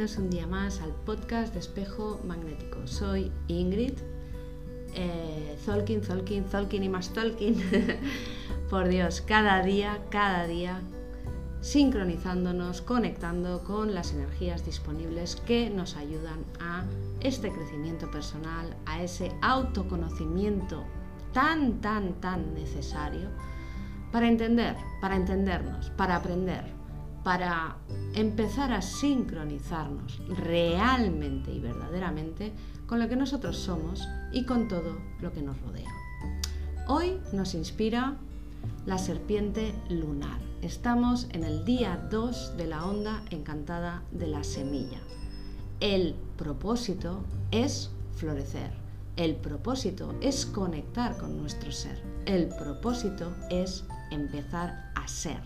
[0.00, 2.86] un día más al podcast de Espejo Magnético.
[2.86, 3.92] Soy Ingrid,
[4.94, 7.56] eh, Zolkin, Zolkin, Zolkin y más Tolkien.
[8.70, 10.80] Por Dios, cada día, cada día,
[11.60, 16.86] sincronizándonos, conectando con las energías disponibles que nos ayudan a
[17.20, 20.82] este crecimiento personal, a ese autoconocimiento
[21.34, 23.28] tan, tan, tan necesario
[24.12, 26.79] para entender, para entendernos, para aprender
[27.22, 27.76] para
[28.14, 32.52] empezar a sincronizarnos realmente y verdaderamente
[32.86, 35.90] con lo que nosotros somos y con todo lo que nos rodea.
[36.88, 38.16] Hoy nos inspira
[38.86, 40.40] la serpiente lunar.
[40.62, 44.98] Estamos en el día 2 de la onda encantada de la semilla.
[45.80, 48.72] El propósito es florecer.
[49.16, 52.02] El propósito es conectar con nuestro ser.
[52.26, 55.42] El propósito es empezar a ser.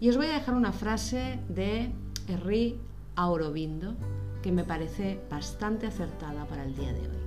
[0.00, 1.92] Y os voy a dejar una frase de
[2.26, 2.80] Henry
[3.16, 3.94] Aurobindo
[4.42, 7.18] que me parece bastante acertada para el día de hoy.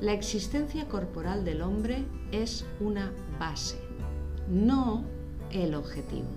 [0.00, 3.78] La existencia corporal del hombre es una base,
[4.48, 5.04] no
[5.50, 6.28] el objetivo,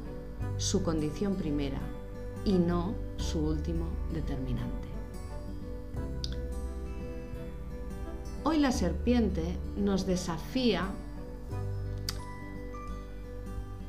[0.57, 1.79] su condición primera
[2.43, 4.89] y no su último determinante.
[8.43, 10.89] Hoy la serpiente nos desafía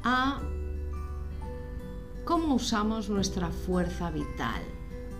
[0.04, 0.40] a
[2.32, 4.62] cómo usamos nuestra fuerza vital,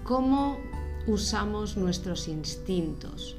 [0.02, 0.56] cómo
[1.06, 3.36] usamos nuestros instintos,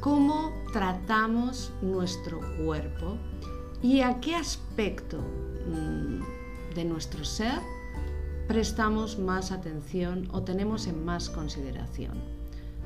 [0.00, 3.16] cómo tratamos nuestro cuerpo
[3.82, 7.62] y a qué aspecto mm, de nuestro ser
[8.46, 12.18] prestamos más atención o tenemos en más consideración.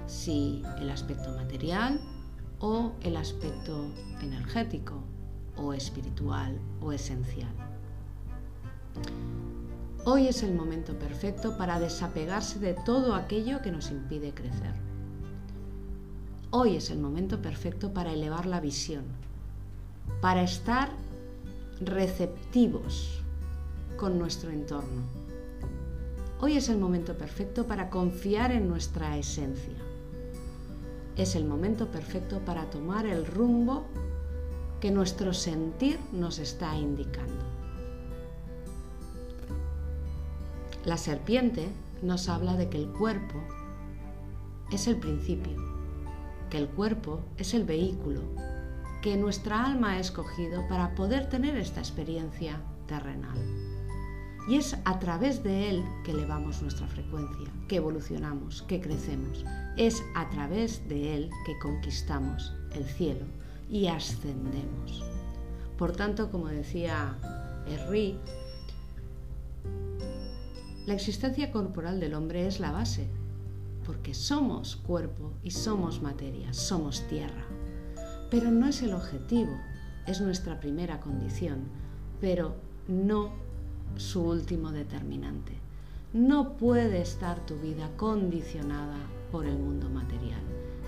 [0.06, 2.00] Si el aspecto material
[2.60, 3.90] o el aspecto
[4.22, 5.02] energético
[5.56, 7.50] o espiritual o esencial.
[10.04, 14.74] Hoy es el momento perfecto para desapegarse de todo aquello que nos impide crecer.
[16.50, 19.04] Hoy es el momento perfecto para elevar la visión,
[20.22, 20.90] para estar
[21.80, 23.20] receptivos
[23.96, 25.02] con nuestro entorno.
[26.40, 29.76] Hoy es el momento perfecto para confiar en nuestra esencia.
[31.16, 33.84] Es el momento perfecto para tomar el rumbo
[34.80, 37.44] que nuestro sentir nos está indicando.
[40.88, 41.68] La serpiente
[42.00, 43.38] nos habla de que el cuerpo
[44.72, 45.54] es el principio,
[46.48, 48.22] que el cuerpo es el vehículo,
[49.02, 53.36] que nuestra alma ha escogido para poder tener esta experiencia terrenal.
[54.48, 59.44] Y es a través de él que elevamos nuestra frecuencia, que evolucionamos, que crecemos.
[59.76, 63.26] Es a través de él que conquistamos el cielo
[63.68, 65.04] y ascendemos.
[65.76, 67.14] Por tanto, como decía
[67.66, 68.18] Henry,
[70.88, 73.10] la existencia corporal del hombre es la base,
[73.84, 77.44] porque somos cuerpo y somos materia, somos tierra.
[78.30, 79.54] Pero no es el objetivo,
[80.06, 81.64] es nuestra primera condición,
[82.22, 82.54] pero
[82.88, 83.32] no
[83.98, 85.52] su último determinante.
[86.14, 88.96] No puede estar tu vida condicionada
[89.30, 90.40] por el mundo material.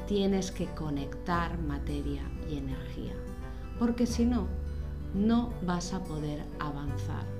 [0.09, 3.13] Tienes que conectar materia y energía,
[3.79, 4.47] porque si no,
[5.15, 7.40] no vas a poder avanzar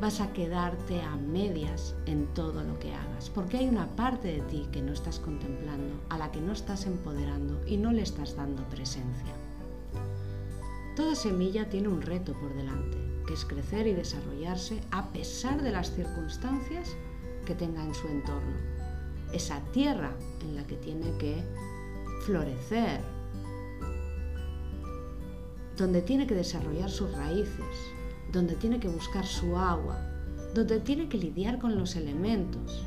[0.00, 4.40] vas a quedarte a medias en todo lo que hagas, porque hay una parte de
[4.42, 8.36] ti que no estás contemplando, a la que no estás empoderando y no le estás
[8.36, 9.32] dando presencia.
[10.94, 15.72] Toda semilla tiene un reto por delante, que es crecer y desarrollarse a pesar de
[15.72, 16.94] las circunstancias
[17.46, 18.56] que tenga en su entorno.
[19.32, 21.42] Esa tierra en la que tiene que
[22.24, 23.00] florecer,
[25.76, 27.95] donde tiene que desarrollar sus raíces,
[28.36, 29.98] donde tiene que buscar su agua,
[30.54, 32.84] donde tiene que lidiar con los elementos.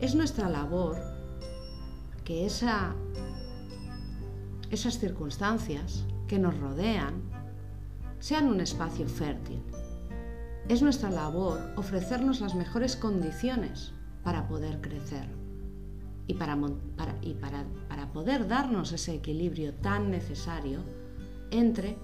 [0.00, 0.96] Es nuestra labor
[2.24, 2.94] que esa,
[4.70, 7.20] esas circunstancias que nos rodean
[8.20, 9.62] sean un espacio fértil.
[10.66, 13.92] Es nuestra labor ofrecernos las mejores condiciones
[14.22, 15.28] para poder crecer
[16.26, 16.56] y para,
[16.96, 20.80] para, para poder darnos ese equilibrio tan necesario
[21.50, 21.98] entre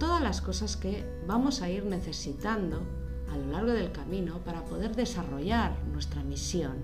[0.00, 2.80] todas las cosas que vamos a ir necesitando
[3.30, 6.78] a lo largo del camino para poder desarrollar nuestra misión.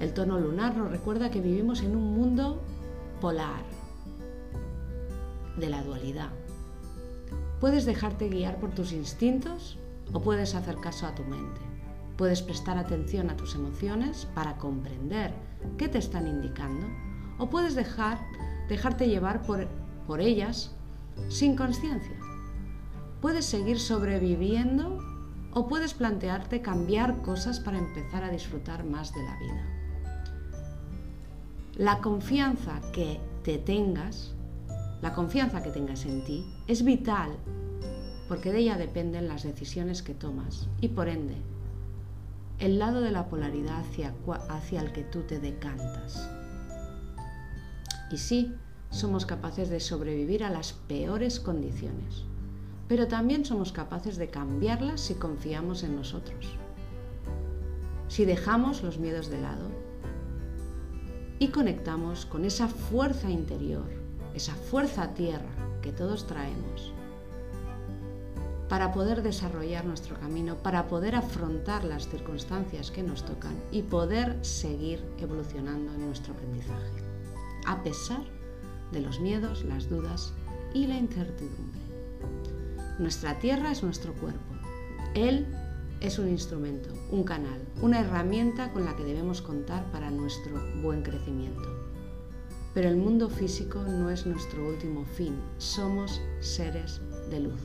[0.00, 2.60] El tono lunar nos recuerda que vivimos en un mundo
[3.20, 3.62] polar,
[5.56, 6.30] de la dualidad.
[7.60, 9.78] Puedes dejarte guiar por tus instintos
[10.12, 11.60] o puedes hacer caso a tu mente.
[12.16, 15.34] Puedes prestar atención a tus emociones para comprender
[15.76, 16.86] qué te están indicando
[17.38, 18.18] o puedes dejar,
[18.68, 19.68] dejarte llevar por
[20.06, 20.72] por ellas
[21.28, 22.16] sin conciencia.
[23.20, 24.98] Puedes seguir sobreviviendo
[25.52, 29.66] o puedes plantearte cambiar cosas para empezar a disfrutar más de la vida.
[31.76, 34.34] La confianza que te tengas,
[35.00, 37.36] la confianza que tengas en ti, es vital
[38.28, 41.36] porque de ella dependen las decisiones que tomas y por ende
[42.58, 44.14] el lado de la polaridad hacia,
[44.48, 46.30] hacia el que tú te decantas.
[48.10, 48.54] Y sí,
[48.92, 52.24] somos capaces de sobrevivir a las peores condiciones,
[52.88, 56.46] pero también somos capaces de cambiarlas si confiamos en nosotros.
[58.08, 59.70] Si dejamos los miedos de lado
[61.38, 63.88] y conectamos con esa fuerza interior,
[64.34, 65.48] esa fuerza tierra
[65.80, 66.92] que todos traemos,
[68.68, 74.38] para poder desarrollar nuestro camino, para poder afrontar las circunstancias que nos tocan y poder
[74.44, 77.02] seguir evolucionando en nuestro aprendizaje,
[77.66, 78.41] a pesar
[78.92, 80.32] de los miedos, las dudas
[80.74, 81.80] y la incertidumbre.
[82.98, 84.40] Nuestra tierra es nuestro cuerpo.
[85.14, 85.46] Él
[86.00, 91.02] es un instrumento, un canal, una herramienta con la que debemos contar para nuestro buen
[91.02, 91.68] crecimiento.
[92.74, 97.00] Pero el mundo físico no es nuestro último fin, somos seres
[97.30, 97.60] de luz.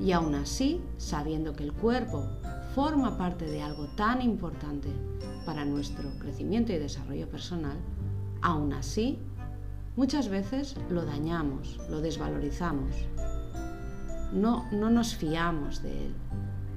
[0.00, 2.26] Y aún así, sabiendo que el cuerpo
[2.74, 4.88] forma parte de algo tan importante
[5.44, 7.76] para nuestro crecimiento y desarrollo personal,
[8.40, 9.18] aún así
[9.94, 12.96] Muchas veces lo dañamos, lo desvalorizamos,
[14.32, 16.14] no, no nos fiamos de él,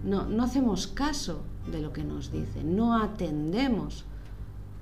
[0.04, 1.42] no, no hacemos caso
[1.72, 4.04] de lo que nos dice, no atendemos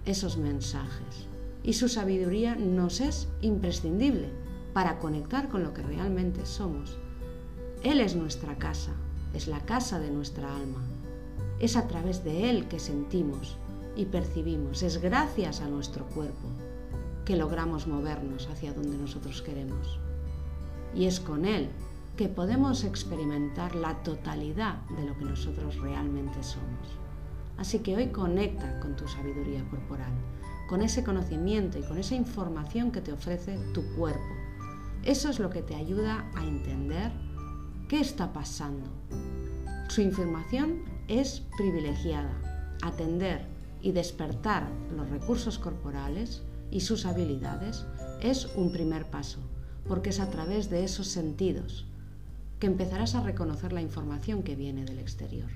[0.08, 1.28] esos mensajes.
[1.62, 4.30] Y su sabiduría nos es imprescindible
[4.74, 6.98] para conectar con lo que realmente somos.
[7.84, 8.94] Él es nuestra casa,
[9.36, 10.82] es la casa de nuestra alma.
[11.60, 13.58] Es a través de Él que sentimos
[13.96, 16.50] y percibimos, es gracias a nuestro cuerpo
[17.26, 20.00] que logramos movernos hacia donde nosotros queremos.
[20.94, 21.70] Y es con Él
[22.18, 26.98] que podemos experimentar la totalidad de lo que nosotros realmente somos.
[27.58, 30.12] Así que hoy conecta con tu sabiduría corporal,
[30.68, 34.22] con ese conocimiento y con esa información que te ofrece tu cuerpo.
[35.04, 37.12] Eso es lo que te ayuda a entender
[37.88, 38.90] qué está pasando.
[39.90, 42.32] Su información es privilegiada.
[42.82, 43.46] Atender
[43.82, 46.44] y despertar los recursos corporales
[46.74, 47.86] y sus habilidades
[48.20, 49.38] es un primer paso,
[49.88, 51.86] porque es a través de esos sentidos
[52.60, 55.52] que empezarás a reconocer la información que viene del exterior.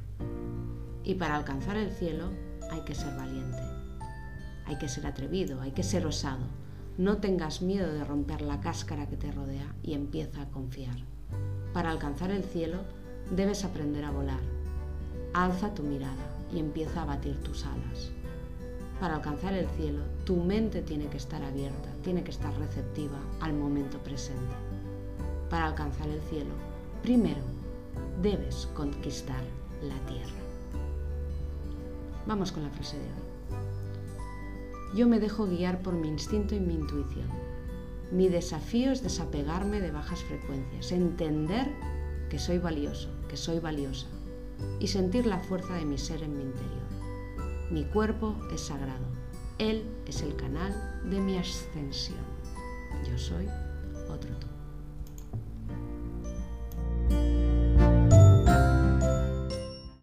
[1.03, 2.29] Y para alcanzar el cielo
[2.69, 3.63] hay que ser valiente,
[4.67, 6.45] hay que ser atrevido, hay que ser osado.
[6.99, 10.97] No tengas miedo de romper la cáscara que te rodea y empieza a confiar.
[11.73, 12.81] Para alcanzar el cielo
[13.35, 14.41] debes aprender a volar.
[15.33, 18.11] Alza tu mirada y empieza a batir tus alas.
[18.99, 23.53] Para alcanzar el cielo, tu mente tiene que estar abierta, tiene que estar receptiva al
[23.53, 24.55] momento presente.
[25.49, 26.49] Para alcanzar el cielo,
[27.03, 27.41] primero
[28.21, 29.43] debes conquistar
[29.83, 30.33] la tierra.
[32.25, 34.97] Vamos con la frase de hoy.
[34.97, 37.27] Yo me dejo guiar por mi instinto y mi intuición.
[38.11, 41.67] Mi desafío es desapegarme de bajas frecuencias, entender
[42.29, 44.07] que soy valioso, que soy valiosa
[44.79, 47.06] y sentir la fuerza de mi ser en mi interior.
[47.69, 49.05] Mi cuerpo es sagrado.
[49.57, 50.73] Él es el canal
[51.09, 52.19] de mi ascensión.
[53.09, 53.47] Yo soy
[54.09, 54.56] otro tú.